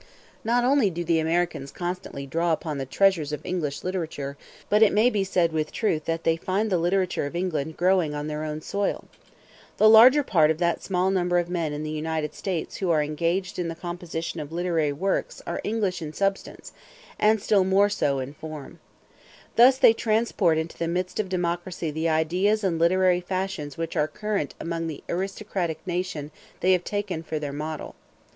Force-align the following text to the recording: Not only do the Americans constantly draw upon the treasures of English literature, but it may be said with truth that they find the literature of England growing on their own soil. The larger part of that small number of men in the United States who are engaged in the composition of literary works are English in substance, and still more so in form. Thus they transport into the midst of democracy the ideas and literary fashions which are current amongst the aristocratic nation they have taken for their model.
Not 0.43 0.63
only 0.63 0.89
do 0.89 1.03
the 1.03 1.19
Americans 1.19 1.69
constantly 1.71 2.25
draw 2.25 2.53
upon 2.53 2.79
the 2.79 2.87
treasures 2.87 3.31
of 3.31 3.45
English 3.45 3.83
literature, 3.83 4.35
but 4.67 4.81
it 4.81 4.91
may 4.93 5.11
be 5.11 5.23
said 5.23 5.51
with 5.53 5.71
truth 5.71 6.05
that 6.05 6.23
they 6.23 6.37
find 6.37 6.71
the 6.71 6.79
literature 6.79 7.27
of 7.27 7.35
England 7.35 7.77
growing 7.77 8.15
on 8.15 8.25
their 8.25 8.43
own 8.43 8.61
soil. 8.61 9.03
The 9.77 9.87
larger 9.87 10.23
part 10.23 10.49
of 10.49 10.57
that 10.57 10.81
small 10.81 11.11
number 11.11 11.37
of 11.37 11.51
men 11.51 11.71
in 11.71 11.83
the 11.83 11.91
United 11.91 12.33
States 12.33 12.77
who 12.77 12.89
are 12.89 13.03
engaged 13.03 13.59
in 13.59 13.67
the 13.67 13.75
composition 13.75 14.39
of 14.39 14.51
literary 14.51 14.91
works 14.91 15.39
are 15.45 15.61
English 15.63 16.01
in 16.01 16.13
substance, 16.13 16.71
and 17.19 17.39
still 17.39 17.63
more 17.63 17.87
so 17.87 18.17
in 18.17 18.33
form. 18.33 18.79
Thus 19.55 19.77
they 19.77 19.93
transport 19.93 20.57
into 20.57 20.79
the 20.79 20.87
midst 20.87 21.19
of 21.19 21.29
democracy 21.29 21.91
the 21.91 22.09
ideas 22.09 22.63
and 22.63 22.79
literary 22.79 23.21
fashions 23.21 23.77
which 23.77 23.95
are 23.95 24.07
current 24.07 24.55
amongst 24.59 24.87
the 24.87 25.03
aristocratic 25.09 25.77
nation 25.85 26.31
they 26.61 26.71
have 26.71 26.83
taken 26.83 27.21
for 27.21 27.37
their 27.37 27.53
model. 27.53 27.93